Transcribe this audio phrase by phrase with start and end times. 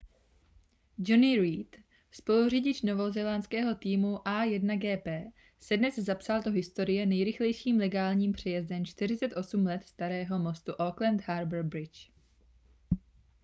[0.99, 1.77] jonny reid
[2.11, 10.39] spoluřidič novozélandského týmu a1gp se dnes zapsal do historie nejrychlejším legálním přejezdem 48 let starého
[10.39, 12.11] mostu auckland harbour bridge